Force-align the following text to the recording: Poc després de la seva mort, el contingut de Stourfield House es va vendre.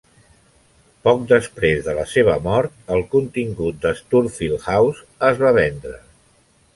Poc 1.07 1.19
després 1.31 1.83
de 1.89 1.93
la 1.99 2.05
seva 2.13 2.37
mort, 2.47 2.73
el 2.95 3.05
contingut 3.11 3.77
de 3.83 3.91
Stourfield 3.99 4.65
House 4.77 5.07
es 5.29 5.43
va 5.45 5.53
vendre. 5.63 5.95